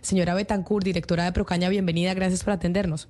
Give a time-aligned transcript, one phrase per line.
[0.00, 3.08] Señora Betancourt, directora de Procaña, bienvenida, gracias por atendernos.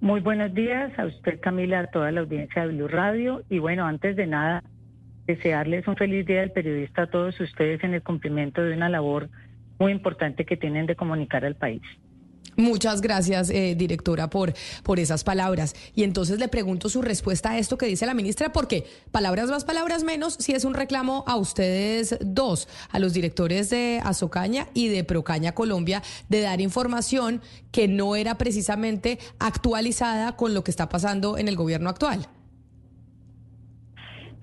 [0.00, 3.42] Muy buenos días a usted, Camila, a toda la audiencia de Blue Radio.
[3.48, 4.62] Y bueno, antes de nada,
[5.26, 9.30] desearles un feliz día del periodista a todos ustedes en el cumplimiento de una labor
[9.78, 11.82] muy importante que tienen de comunicar al país.
[12.56, 15.74] Muchas gracias, eh, directora, por, por esas palabras.
[15.94, 19.64] Y entonces le pregunto su respuesta a esto que dice la ministra, porque palabras más,
[19.64, 24.88] palabras menos, si es un reclamo a ustedes dos, a los directores de Azocaña y
[24.88, 27.40] de Procaña Colombia, de dar información
[27.72, 32.26] que no era precisamente actualizada con lo que está pasando en el gobierno actual.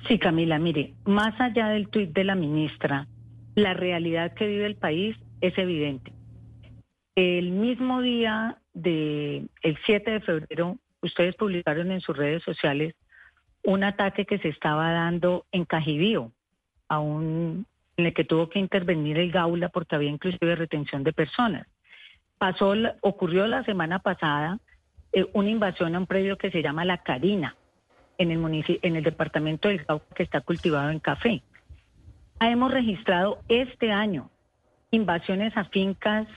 [0.08, 3.08] Sí, Camila, mire, más allá del tuit de la ministra,
[3.56, 6.12] la realidad que vive el país es evidente.
[7.16, 12.96] El mismo día del el 7 de febrero, ustedes publicaron en sus redes sociales
[13.64, 16.32] un ataque que se estaba dando en Cajibío,
[16.88, 17.66] a un,
[17.98, 21.68] en el que tuvo que intervenir el Gaula porque había inclusive retención de personas.
[22.38, 24.60] Pasó, ocurrió la semana pasada
[25.14, 27.56] eh, una invasión a un predio que se llama La Carina,
[28.18, 31.44] en el, en el departamento del Cauca que está cultivado en café.
[32.40, 34.30] Hemos registrado este año
[34.92, 36.28] invasiones a fincas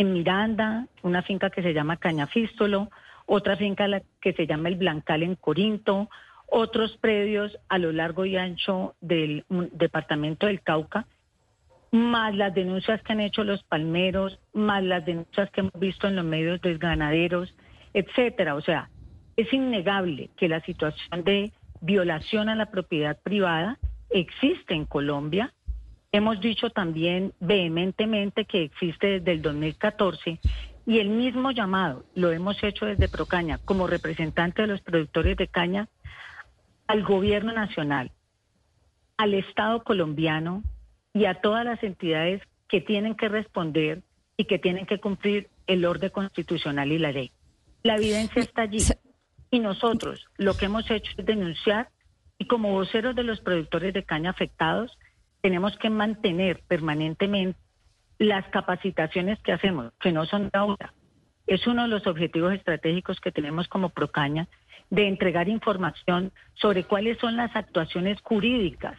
[0.00, 2.88] en Miranda, una finca que se llama Cañafístolo,
[3.26, 3.86] otra finca
[4.22, 6.08] que se llama El Blancal en Corinto,
[6.46, 11.06] otros predios a lo largo y ancho del departamento del Cauca,
[11.90, 16.16] más las denuncias que han hecho los palmeros, más las denuncias que hemos visto en
[16.16, 17.54] los medios de ganaderos,
[17.92, 18.54] etcétera.
[18.54, 18.88] O sea,
[19.36, 23.78] es innegable que la situación de violación a la propiedad privada
[24.08, 25.52] existe en Colombia
[26.12, 30.40] Hemos dicho también vehementemente que existe desde el 2014
[30.86, 35.46] y el mismo llamado lo hemos hecho desde Procaña como representante de los productores de
[35.46, 35.88] caña
[36.88, 38.10] al gobierno nacional,
[39.16, 40.64] al Estado colombiano
[41.14, 44.02] y a todas las entidades que tienen que responder
[44.36, 47.30] y que tienen que cumplir el orden constitucional y la ley.
[47.84, 48.80] La evidencia está allí
[49.50, 51.90] y nosotros lo que hemos hecho es denunciar
[52.38, 54.98] y como voceros de los productores de caña afectados,
[55.40, 57.58] tenemos que mantener permanentemente
[58.18, 60.92] las capacitaciones que hacemos, que no son de ahora.
[61.46, 64.46] Es uno de los objetivos estratégicos que tenemos como Procaña
[64.90, 68.98] de entregar información sobre cuáles son las actuaciones jurídicas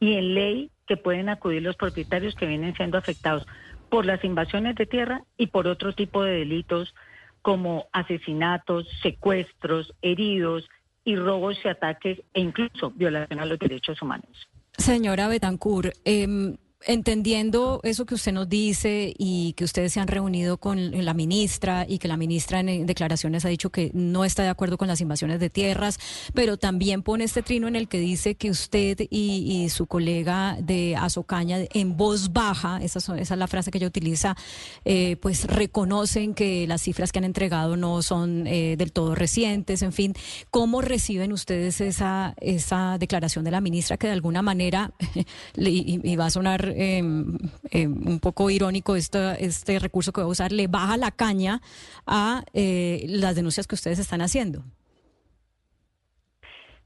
[0.00, 3.46] y en ley que pueden acudir los propietarios que vienen siendo afectados
[3.90, 6.94] por las invasiones de tierra y por otro tipo de delitos
[7.42, 10.68] como asesinatos, secuestros, heridos
[11.04, 14.48] y robos y ataques e incluso violación a los derechos humanos.
[14.76, 16.56] Señora Betancourt, eh,
[16.86, 21.86] entendiendo eso que usted nos dice y que ustedes se han reunido con la ministra
[21.88, 25.00] y que la ministra en declaraciones ha dicho que no está de acuerdo con las
[25.00, 25.98] invasiones de tierras,
[26.34, 30.96] pero también pone este trino en el que dice que usted y, su colega de
[30.96, 34.36] Azocaña en voz baja, esa, es la frase que ella utiliza,
[34.84, 39.82] eh, pues reconocen que las cifras que han entregado no son eh, del todo recientes,
[39.82, 40.14] en fin,
[40.50, 44.92] ¿cómo reciben ustedes esa, esa declaración de la ministra que de alguna manera,
[45.56, 47.38] y va a sonar Em,
[47.70, 51.60] em, un poco irónico este, recurso que voy a usar, le baja la caña
[52.06, 54.64] a eh, las denuncias que ustedes están haciendo?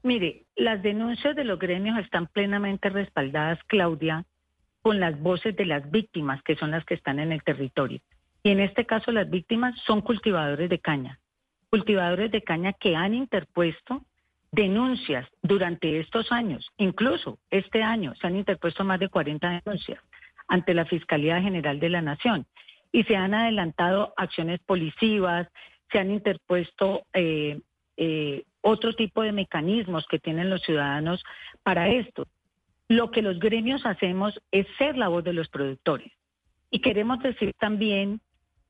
[0.03, 4.25] Mire, las denuncias de los gremios están plenamente respaldadas, Claudia,
[4.81, 7.99] con las voces de las víctimas, que son las que están en el territorio.
[8.43, 11.19] Y en este caso las víctimas son cultivadores de caña,
[11.69, 14.05] cultivadores de caña que han interpuesto
[14.51, 19.99] denuncias durante estos años, incluso este año se han interpuesto más de 40 denuncias
[20.47, 22.45] ante la Fiscalía General de la Nación
[22.91, 25.47] y se han adelantado acciones policivas,
[25.91, 27.59] se han interpuesto eh,
[27.97, 31.23] eh, otro tipo de mecanismos que tienen los ciudadanos
[31.63, 32.27] para esto.
[32.87, 36.11] Lo que los gremios hacemos es ser la voz de los productores.
[36.71, 38.21] Y queremos decir también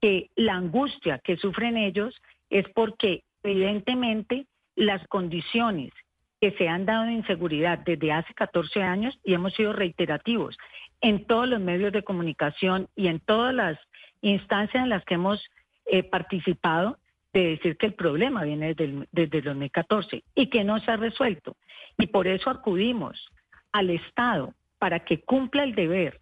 [0.01, 2.15] que la angustia que sufren ellos
[2.49, 4.45] es porque evidentemente
[4.77, 5.91] las condiciones
[6.39, 10.57] que se han dado de inseguridad desde hace 14 años y hemos sido reiterativos
[11.01, 13.77] en todos los medios de comunicación y en todas las
[14.21, 15.43] instancias en las que hemos
[15.87, 16.97] eh, participado
[17.33, 20.91] de decir que el problema viene desde el, desde el 2014 y que no se
[20.91, 21.55] ha resuelto.
[21.97, 23.29] Y por eso acudimos
[23.71, 26.19] al Estado para que cumpla el deber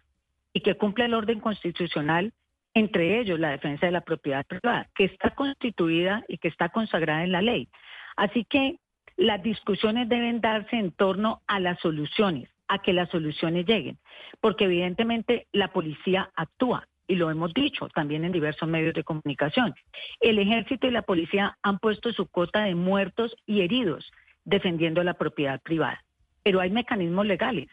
[0.52, 2.32] y que cumpla el orden constitucional,
[2.72, 7.24] entre ellos la defensa de la propiedad privada, que está constituida y que está consagrada
[7.24, 7.68] en la ley.
[8.16, 8.78] Así que
[9.16, 13.98] las discusiones deben darse en torno a las soluciones, a que las soluciones lleguen,
[14.40, 19.74] porque evidentemente la policía actúa y lo hemos dicho también en diversos medios de comunicación.
[20.20, 24.10] El ejército y la policía han puesto su cota de muertos y heridos
[24.44, 26.02] defendiendo la propiedad privada,
[26.42, 27.68] pero hay mecanismos legales.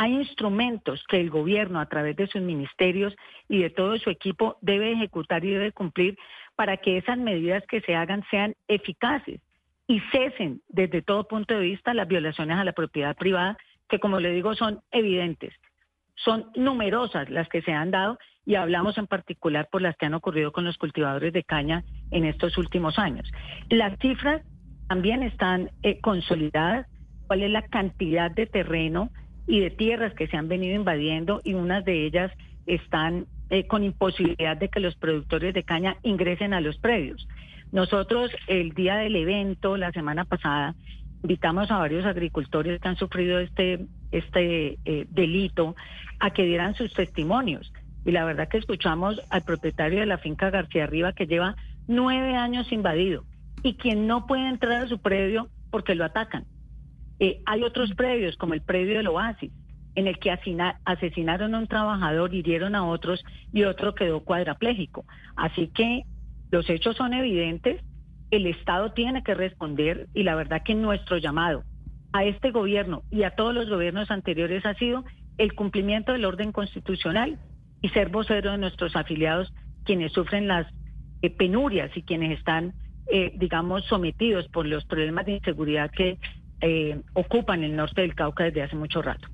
[0.00, 3.16] hay instrumentos que el gobierno a través de sus ministerios
[3.48, 6.16] y de todo su equipo debe ejecutar y debe cumplir
[6.54, 9.40] para que esas medidas que se hagan sean eficaces
[9.88, 13.56] y cesen desde todo punto de vista las violaciones a la propiedad privada,
[13.88, 15.54] que como le digo son evidentes.
[16.14, 20.14] Son numerosas las que se han dado y hablamos en particular por las que han
[20.14, 23.30] ocurrido con los cultivadores de caña en estos últimos años.
[23.70, 24.42] Las cifras
[24.88, 26.86] también están eh, consolidadas,
[27.26, 29.10] cuál es la cantidad de terreno
[29.46, 32.30] y de tierras que se han venido invadiendo y unas de ellas
[32.66, 37.26] están eh, con imposibilidad de que los productores de caña ingresen a los predios.
[37.72, 40.74] Nosotros el día del evento, la semana pasada,
[41.22, 45.76] invitamos a varios agricultores que han sufrido este, este eh, delito
[46.20, 47.72] a que dieran sus testimonios.
[48.04, 51.56] Y la verdad que escuchamos al propietario de la finca García Arriba que lleva
[51.86, 53.24] nueve años invadido
[53.62, 56.44] y quien no puede entrar a su predio porque lo atacan.
[57.20, 59.52] Eh, hay otros predios, como el predio del Oasis,
[59.94, 60.30] en el que
[60.84, 65.04] asesinaron a un trabajador, hirieron a otros y otro quedó cuadraplégico.
[65.34, 66.04] Así que
[66.50, 67.82] los hechos son evidentes,
[68.30, 71.64] el Estado tiene que responder y la verdad que nuestro llamado
[72.12, 75.04] a este gobierno y a todos los gobiernos anteriores ha sido
[75.36, 77.38] el cumplimiento del orden constitucional
[77.80, 79.52] y ser vocero de nuestros afiliados
[79.84, 80.66] quienes sufren las
[81.22, 82.74] eh, penurias y quienes están,
[83.10, 86.18] eh, digamos, sometidos por los problemas de inseguridad que
[86.60, 89.28] eh, ocupan el norte del Cauca desde hace mucho rato.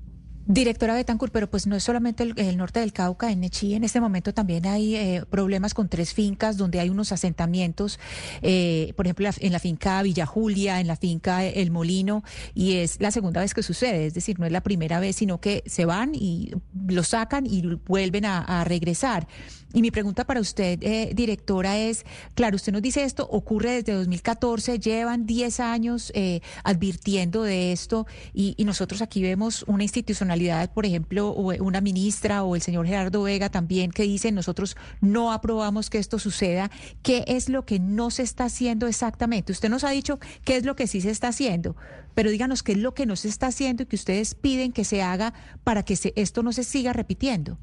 [0.47, 3.99] Directora Betancourt, pero pues no es solamente el, norte del Cauca, en Nechí en este
[3.99, 7.99] momento también hay eh, problemas con tres fincas donde hay unos asentamientos,
[8.43, 13.01] eh, por ejemplo en la finca Villa Julia, en la finca El Molino, y es
[13.01, 15.85] la segunda vez que sucede, es decir, no es la primera vez, sino que se
[15.85, 16.51] van y
[16.87, 19.27] lo sacan y vuelven a regresar.
[19.75, 23.91] Y mi pregunta para usted, eh, directora, es, claro, usted nos dice esto, ocurre desde
[23.91, 30.34] 2014, llevan 10 años eh, advirtiendo de esto y, nosotros aquí vemos una institucionalidad,
[30.73, 35.89] por ejemplo, una ministra o el señor Gerardo Vega también que dice, nosotros no aprobamos
[35.89, 36.69] que esto suceda.
[37.03, 39.51] ¿Qué es lo que no se está haciendo exactamente?
[39.51, 41.75] Usted nos ha dicho qué es lo que sí se está haciendo,
[42.13, 44.83] pero díganos qué es lo que no se está haciendo y que ustedes piden que
[44.83, 45.33] se haga
[45.63, 47.57] para que esto no se siga repitiendo.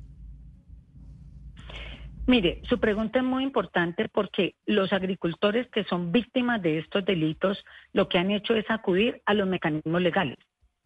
[2.26, 7.64] Mire, su pregunta es muy importante porque los agricultores que son víctimas de estos delitos
[7.92, 10.38] lo que han hecho es acudir a los mecanismos legales,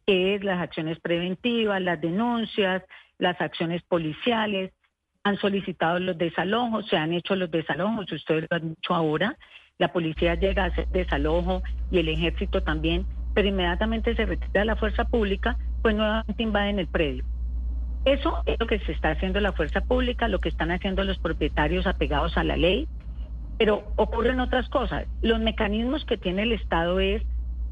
[0.06, 2.82] que es las acciones preventivas, las denuncias,
[3.18, 4.72] las acciones policiales,
[5.24, 9.36] han solicitado los desalojos, se han hecho los desalojos, ustedes lo han dicho ahora,
[9.78, 13.04] la policía llega a hacer desalojo y el ejército también,
[13.34, 17.24] pero inmediatamente se retira la fuerza pública, pues nuevamente invaden el predio.
[18.04, 21.18] Eso es lo que se está haciendo la fuerza pública, lo que están haciendo los
[21.18, 22.86] propietarios apegados a la ley,
[23.58, 25.06] pero ocurren otras cosas.
[25.22, 27.24] Los mecanismos que tiene el Estado es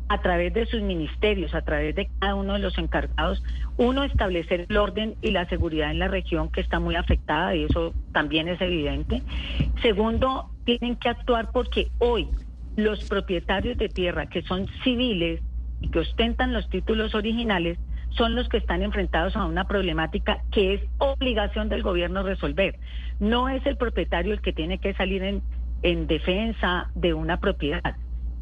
[0.09, 3.43] a través de sus ministerios, a través de cada uno de los encargados,
[3.77, 7.65] uno, establecer el orden y la seguridad en la región que está muy afectada, y
[7.65, 9.23] eso también es evidente.
[9.83, 12.29] Segundo, tienen que actuar porque hoy
[12.77, 15.41] los propietarios de tierra que son civiles
[15.81, 17.79] y que ostentan los títulos originales,
[18.11, 22.79] son los que están enfrentados a una problemática que es obligación del gobierno resolver.
[23.19, 25.43] No es el propietario el que tiene que salir en,
[25.83, 27.97] en defensa de una propiedad.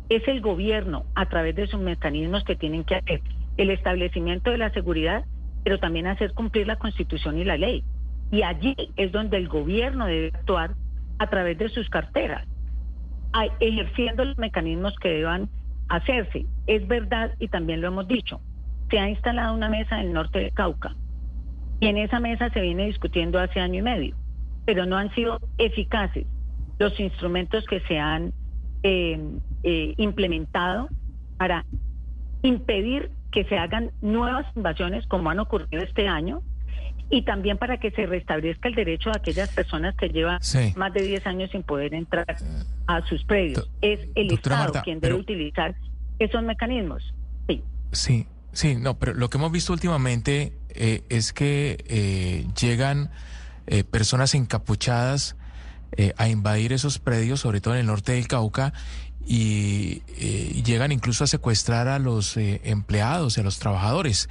[0.09, 3.23] Es el gobierno a través de sus mecanismos que tienen que hacer
[3.57, 5.25] el establecimiento de la seguridad,
[5.65, 7.85] pero también hacer cumplir la constitución y la ley.
[8.31, 10.75] Y allí es donde el gobierno debe actuar
[11.19, 12.47] a través de sus carteras,
[13.61, 15.49] ejerciendo los mecanismos que deban
[15.89, 16.47] hacerse.
[16.67, 18.41] Es verdad, y también lo hemos dicho,
[18.91, 20.95] se ha instalado una mesa en el norte de Cauca
[21.81, 24.17] y en esa mesa se viene discutiendo hace año y medio,
[24.65, 26.27] pero no han sido eficaces
[26.79, 28.33] los instrumentos que se han
[28.83, 29.19] eh,
[29.63, 30.89] eh, implementado
[31.37, 31.65] para
[32.43, 36.43] impedir que se hagan nuevas invasiones como han ocurrido este año
[37.11, 40.41] y también para que se restablezca el derecho de aquellas personas que llevan
[40.77, 42.37] más de 10 años sin poder entrar
[42.87, 43.71] a sus predios.
[43.83, 45.75] Es el Estado quien debe utilizar
[46.19, 47.15] esos mecanismos.
[47.49, 47.63] Sí.
[47.93, 53.11] Sí, Sí, no, pero lo que hemos visto últimamente eh, es que eh, llegan
[53.67, 55.37] eh, personas encapuchadas
[56.17, 58.73] a invadir esos predios, sobre todo en el norte del Cauca,
[59.25, 60.03] y
[60.63, 64.29] llegan incluso a secuestrar a los empleados, a los trabajadores.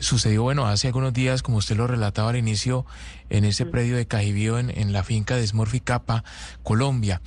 [0.00, 2.84] sucedió, bueno, hace algunos días, como usted lo relataba al inicio,
[3.30, 6.24] en ese predio de Cajibío, en, en la finca de Smurficapa,
[6.62, 7.22] Colombia.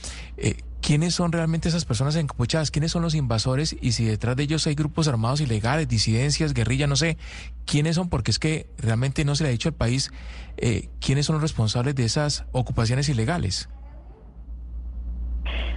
[0.85, 2.69] ¿Quiénes son realmente esas personas encapuchadas?
[2.69, 3.73] ¿Quiénes son los invasores?
[3.81, 7.17] Y si detrás de ellos hay grupos armados ilegales, disidencias, guerrilla, no sé,
[7.65, 8.09] ¿quiénes son?
[8.09, 10.11] Porque es que realmente no se le ha dicho al país
[10.57, 13.69] eh, quiénes son los responsables de esas ocupaciones ilegales.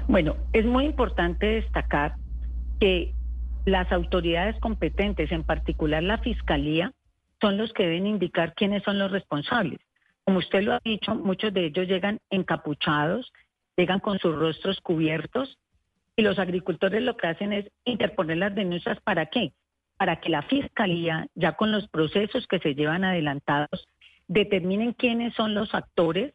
[0.08, 2.16] Bueno, es muy importante destacar
[2.80, 3.14] que
[3.64, 6.92] las autoridades competentes, en particular la Fiscalía,
[7.40, 9.78] son los que deben indicar quiénes son los responsables.
[10.24, 13.32] Como usted lo ha dicho, muchos de ellos llegan encapuchados,
[13.76, 15.58] llegan con sus rostros cubiertos
[16.16, 19.52] y los agricultores lo que hacen es interponer las denuncias para qué?
[19.98, 23.86] Para que la fiscalía, ya con los procesos que se llevan adelantados,
[24.28, 26.32] determinen quiénes son los actores,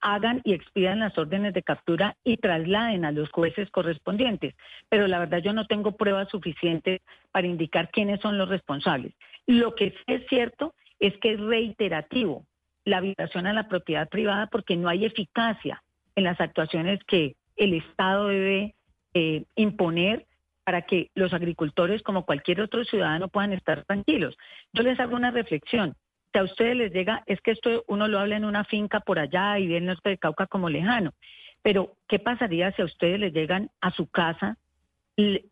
[0.00, 4.54] hagan y expidan las órdenes de captura y trasladen a los jueces correspondientes.
[4.88, 7.00] Pero la verdad yo no tengo pruebas suficientes
[7.32, 9.12] para indicar quiénes son los responsables.
[9.46, 12.46] Lo que sí es cierto es que es reiterativo
[12.84, 15.82] la violación a la propiedad privada porque no hay eficacia
[16.18, 18.74] en las actuaciones que el Estado debe
[19.14, 20.26] eh, imponer
[20.64, 24.36] para que los agricultores, como cualquier otro ciudadano, puedan estar tranquilos.
[24.72, 25.96] Yo les hago una reflexión
[26.32, 29.18] si a ustedes les llega, es que esto uno lo habla en una finca por
[29.18, 31.14] allá y viene el norte de Cauca como lejano,
[31.62, 34.58] pero ¿qué pasaría si a ustedes les llegan a su casa,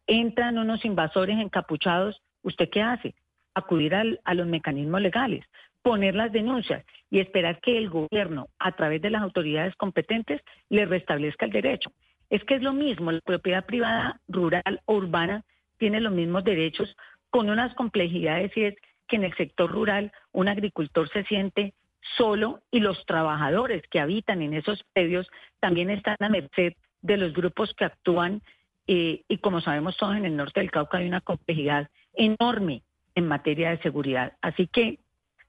[0.07, 2.23] entran unos invasores encapuchados?
[2.43, 3.15] ¿Usted qué hace?
[3.55, 5.47] Acudir a los mecanismos legales,
[5.87, 10.85] poner las denuncias y esperar que el gobierno, a través de las autoridades competentes, le
[10.85, 11.93] restablezca el derecho.
[12.29, 15.45] Es que es lo mismo, la propiedad privada, rural o urbana,
[15.79, 16.97] tiene los mismos derechos
[17.31, 18.75] con unas complejidades y es
[19.07, 21.73] que en el sector rural un agricultor se siente
[22.17, 25.29] solo y los trabajadores que habitan en esos predios
[25.61, 28.43] también están a merced de los grupos que actúan
[28.89, 32.83] eh, y como sabemos todos en el norte del Cauca hay una complejidad enorme
[33.15, 34.33] en materia de seguridad.
[34.43, 34.99] Así que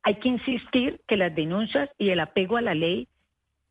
[0.08, 3.10] hay que insistir que las denuncias y el apego a la ley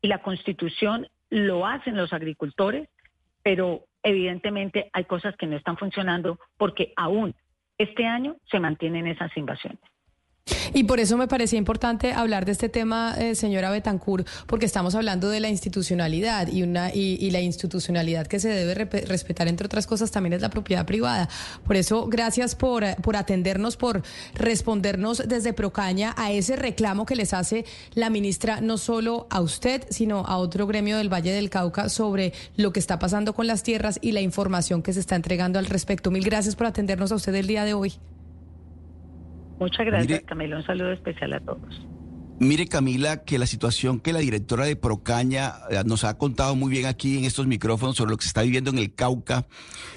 [0.03, 2.89] y la constitución lo hacen los agricultores,
[3.41, 7.33] pero evidentemente hay cosas que no están funcionando porque aún
[7.79, 9.81] este año se mantienen esas invasiones.
[10.73, 14.95] Y por eso me parecía importante hablar de este tema, eh, señora Betancourt, porque estamos
[14.95, 18.73] hablando de la institucionalidad y, una, y, la institucionalidad que se debe
[19.05, 21.29] respetar, entre otras cosas, también es la propiedad privada.
[21.65, 24.01] Por eso, gracias por, por atendernos, por
[24.35, 29.83] respondernos desde Procaña a ese reclamo que les hace la ministra, no solo a usted,
[29.89, 33.63] sino a otro gremio del Valle del Cauca sobre lo que está pasando con las
[33.63, 36.11] tierras y la información que se está entregando al respecto.
[36.11, 37.93] Mil gracias por atendernos a usted el día de hoy.
[39.59, 40.57] Muchas gracias, Camila.
[40.57, 41.87] Un saludo especial a todos.
[42.39, 46.69] Mire, Camila, que la situación que la directora de Procaña eh, nos ha contado muy
[46.69, 49.47] bien aquí en estos micrófonos sobre lo que se está viviendo en el Cauca,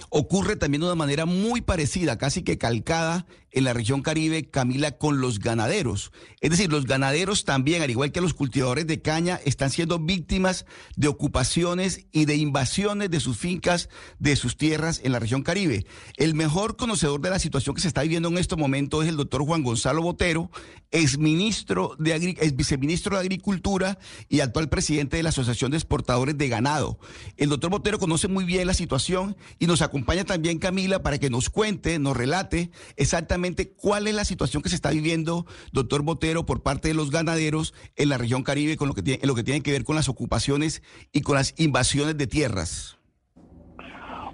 [0.09, 4.93] ocurre también de una manera muy parecida, casi que calcada en la región Caribe, Camila,
[4.93, 6.13] con los ganaderos.
[6.41, 10.67] Es decir, los ganaderos también, al igual que los cultivadores de caña, están siendo víctimas
[10.97, 13.89] de ocupaciones y de invasiones de sus fincas,
[14.19, 15.87] de sus tierras en la región Caribe.
[16.17, 19.17] El mejor conocedor de la situación que se está viviendo en estos momentos es el
[19.17, 20.51] doctor Juan Gonzalo Botero,
[20.93, 26.49] exministro de ex viceministro de Agricultura y actual presidente de la Asociación de Exportadores de
[26.49, 26.99] Ganado.
[27.37, 31.31] El doctor Botero conoce muy bien la situación y nos acompaña también Camila para que
[31.31, 33.40] nos cuente, nos relate exactamente
[33.77, 37.75] cuál es la situación que se está viviendo, doctor Botero, por parte de los ganaderos
[37.97, 39.97] en la región Caribe con lo que tiene, en lo que tiene que ver con
[39.97, 40.83] las ocupaciones
[41.13, 43.01] y con las invasiones de tierras.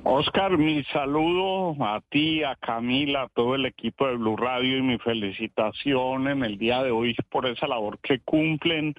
[0.09, 4.83] Oscar, mi saludo a ti, a Camila, a todo el equipo de Blue Radio y
[4.83, 8.95] mi felicitación en el día de hoy por esa labor que cumplen.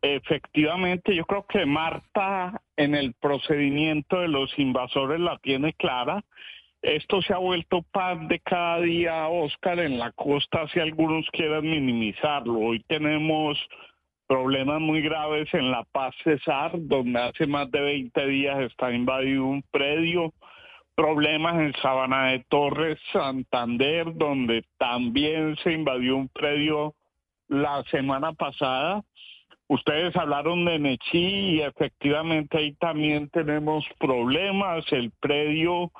[0.00, 6.24] Efectivamente, yo creo que Marta en el procedimiento de los invasores la tiene clara
[6.82, 11.62] esto se ha vuelto pan de cada día, Oscar, en la costa, si algunos quieran
[11.62, 12.58] minimizarlo.
[12.58, 13.56] Hoy tenemos
[14.26, 19.46] problemas muy graves en La Paz Cesar, donde hace más de 20 días está invadido
[19.46, 20.32] un predio.
[20.96, 26.94] Problemas en Sabana de Torres, Santander, donde también se invadió un predio
[27.48, 29.02] la semana pasada.
[29.68, 34.84] Ustedes hablaron de Nechí y efectivamente ahí también tenemos problemas.
[34.92, 35.92] El predio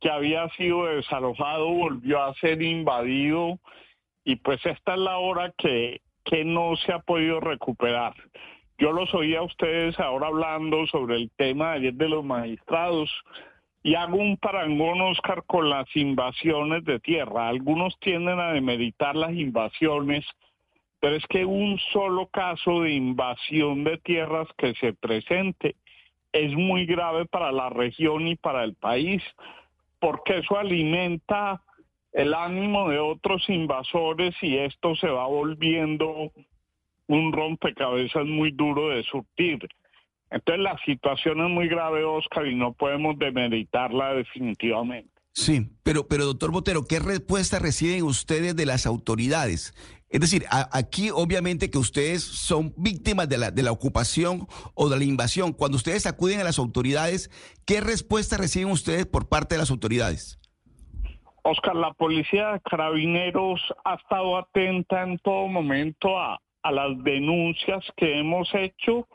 [0.00, 3.58] que había sido desalojado volvió a ser invadido
[4.24, 8.14] y pues esta es la hora que, que no se ha podido recuperar.
[8.78, 13.10] Yo los oía a ustedes ahora hablando sobre el tema ayer de los magistrados
[13.82, 17.48] y hago un parangón, Oscar, con las invasiones de tierra.
[17.48, 20.26] Algunos tienden a demeritar las invasiones,
[20.98, 25.76] pero es que un solo caso de invasión de tierras que se presente
[26.32, 29.22] es muy grave para la región y para el país
[30.00, 31.62] porque eso alimenta
[32.12, 36.32] el ánimo de otros invasores y esto se va volviendo
[37.08, 39.58] un rompecabezas muy duro de surtir.
[40.30, 45.10] Entonces la situación es muy grave, Oscar, y no podemos demeritarla definitivamente.
[45.32, 49.74] Sí, pero, pero doctor Botero, ¿qué respuesta reciben ustedes de las autoridades?
[50.08, 54.98] Es decir, aquí obviamente que ustedes son víctimas de la, de la ocupación o de
[54.98, 55.52] la invasión.
[55.52, 57.28] Cuando ustedes acuden a las autoridades,
[57.66, 60.38] ¿qué respuesta reciben ustedes por parte de las autoridades?
[61.42, 68.18] Oscar, la policía carabineros ha estado atenta en todo momento a, a las denuncias que
[68.18, 69.08] hemos hecho,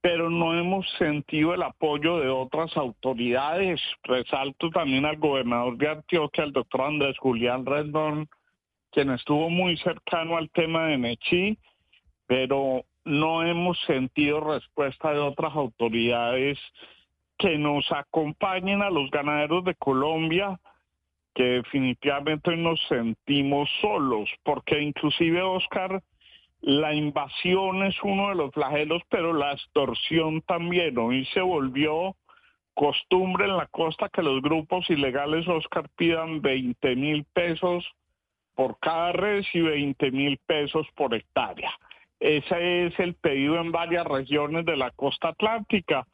[0.00, 3.80] pero no hemos sentido el apoyo de otras autoridades.
[4.02, 8.28] Resalto también al gobernador de Antioquia, el doctor Andrés Julián Rendón,
[8.90, 11.58] quien estuvo muy cercano al tema de Nechí,
[12.26, 16.58] pero no hemos sentido respuesta de otras autoridades
[17.38, 20.58] que nos acompañen a los ganaderos de Colombia,
[21.34, 26.02] que definitivamente nos sentimos solos, porque inclusive Oscar,
[26.60, 30.98] la invasión es uno de los flagelos, pero la extorsión también.
[30.98, 32.16] Hoy se volvió
[32.74, 37.86] costumbre en la costa que los grupos ilegales, Oscar, pidan 20 mil pesos
[38.58, 41.70] por cada res y 20 mil pesos por hectárea.
[42.18, 46.04] Ese es el pedido en varias regiones de la costa atlántica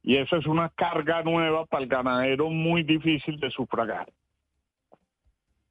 [0.00, 4.06] y esa es una carga nueva para el ganadero muy difícil de sufragar.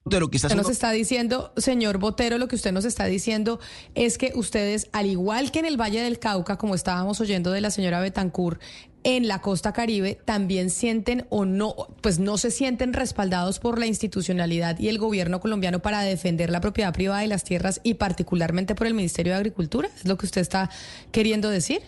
[0.09, 3.59] De lo que usted nos está diciendo, señor Botero, lo que usted nos está diciendo
[3.95, 7.61] es que ustedes, al igual que en el Valle del Cauca, como estábamos oyendo de
[7.61, 8.61] la señora Betancourt,
[9.03, 13.85] en la costa caribe también sienten o no, pues no se sienten respaldados por la
[13.85, 18.75] institucionalidad y el gobierno colombiano para defender la propiedad privada de las tierras y particularmente
[18.75, 19.87] por el Ministerio de Agricultura?
[19.95, 20.69] ¿Es lo que usted está
[21.11, 21.81] queriendo decir?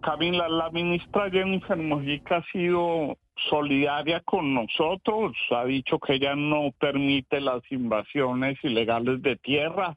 [0.00, 3.16] Camila, la ministra Jennifer Mojica ha sido
[3.50, 9.96] solidaria con nosotros, ha dicho que ella no permite las invasiones ilegales de tierra.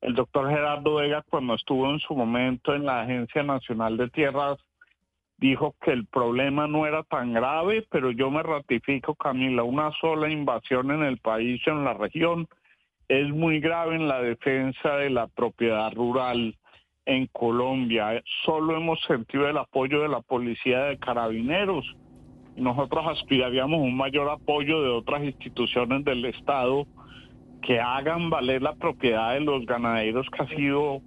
[0.00, 4.58] El doctor Gerardo Vega, cuando estuvo en su momento en la Agencia Nacional de Tierras,
[5.36, 10.28] dijo que el problema no era tan grave, pero yo me ratifico, Camila, una sola
[10.30, 12.48] invasión en el país, en la región,
[13.08, 16.56] es muy grave en la defensa de la propiedad rural
[17.06, 18.22] en Colombia.
[18.44, 21.84] Solo hemos sentido el apoyo de la policía de carabineros.
[22.56, 26.86] Nosotros aspiraríamos un mayor apoyo de otras instituciones del Estado
[27.62, 31.00] que hagan valer la propiedad de los ganaderos que ha sido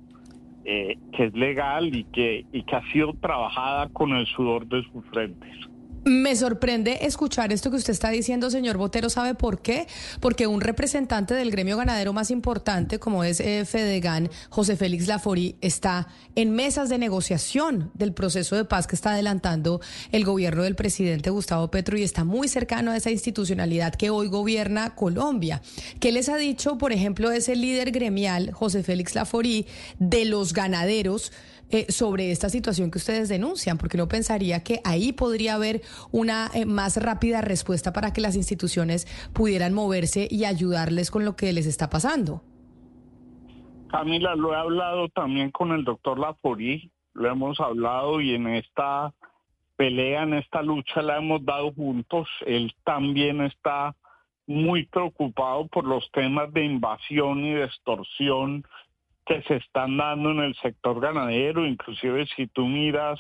[0.64, 4.82] eh, que es legal y que, y que ha sido trabajada con el sudor de
[4.92, 5.56] sus frentes.
[6.08, 9.10] Me sorprende escuchar esto que usted está diciendo, señor Botero.
[9.10, 9.88] ¿Sabe por qué?
[10.20, 15.56] Porque un representante del gremio ganadero más importante, como es eh, Fedegan, José Félix Laforí,
[15.62, 20.76] está en mesas de negociación del proceso de paz que está adelantando el gobierno del
[20.76, 25.64] presidente Gustavo Petro y está muy cercano a esa institucionalidad que hoy gobierna Colombia.
[26.00, 29.66] ¿Qué les ha dicho, por ejemplo, ese líder gremial, José Félix Laforí,
[29.98, 31.32] de los ganaderos?
[31.72, 36.52] Eh, sobre esta situación que ustedes denuncian, porque no pensaría que ahí podría haber una
[36.54, 41.52] eh, más rápida respuesta para que las instituciones pudieran moverse y ayudarles con lo que
[41.54, 42.44] les está pasando.
[43.90, 49.14] Camila, lo he hablado también con el doctor Laforí, lo hemos hablado y en esta
[49.76, 52.28] pelea, en esta lucha la hemos dado juntos.
[52.46, 53.96] Él también está
[54.48, 58.64] muy preocupado por los temas de invasión y de extorsión
[59.26, 63.20] que se están dando en el sector ganadero, inclusive si tú miras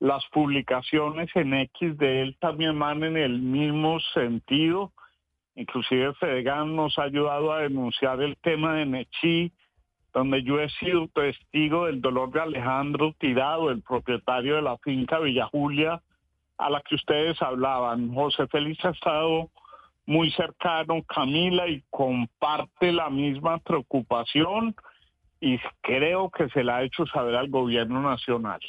[0.00, 4.92] las publicaciones en X de él también van en el mismo sentido.
[5.56, 9.52] Inclusive Fedegan nos ha ayudado a denunciar el tema de Nechí,
[10.12, 15.18] donde yo he sido testigo del dolor de Alejandro Tirado, el propietario de la finca
[15.18, 16.00] Villa Julia,
[16.58, 18.14] a la que ustedes hablaban.
[18.14, 19.50] José Félix ha estado
[20.06, 24.74] muy cercano, Camila, y comparte la misma preocupación
[25.40, 28.60] y creo que se la ha hecho saber al gobierno nacional.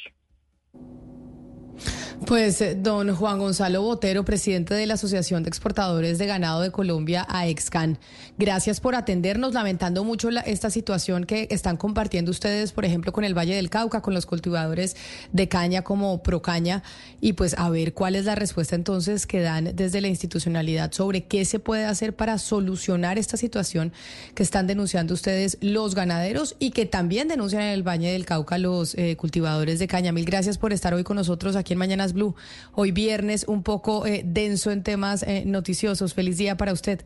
[2.26, 6.70] Pues eh, don Juan Gonzalo Botero, presidente de la Asociación de Exportadores de Ganado de
[6.70, 7.98] Colombia, AEXCAN,
[8.36, 13.36] gracias por atendernos, lamentando mucho esta situación que están compartiendo ustedes, por ejemplo, con el
[13.36, 14.96] Valle del Cauca, con los cultivadores
[15.32, 16.82] de caña como Procaña,
[17.22, 21.24] y pues a ver cuál es la respuesta entonces que dan desde la institucionalidad sobre
[21.24, 23.92] qué se puede hacer para solucionar esta situación
[24.34, 28.58] que están denunciando ustedes los ganaderos y que también denuncian en el Valle del Cauca
[28.58, 30.12] los eh, cultivadores de caña.
[30.12, 32.34] Mil gracias por estar hoy con nosotros aquí en Mañana Blue.
[32.74, 36.14] Hoy viernes un poco eh, denso en temas eh, noticiosos.
[36.14, 37.04] Feliz día para usted.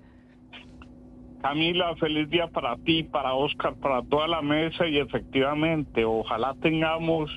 [1.43, 7.31] Camila, feliz día para ti, para Oscar, para toda la mesa y efectivamente, ojalá tengamos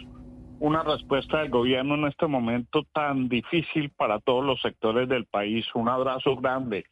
[0.60, 5.66] una respuesta del gobierno en este momento tan difícil para todos los sectores del país.
[5.76, 6.86] Un abrazo grande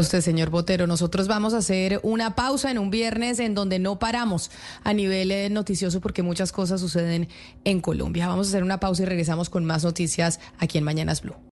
[0.00, 0.86] usted, señor Botero.
[0.86, 4.50] Nosotros vamos a hacer una pausa en un viernes en donde no paramos
[4.84, 7.28] a nivel eh, noticioso porque muchas cosas suceden
[7.64, 8.28] en Colombia.
[8.28, 11.36] Vamos a hacer una pausa y regresamos con más noticias aquí en Mañanas Blue.